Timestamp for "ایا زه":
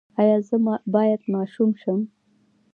0.21-0.55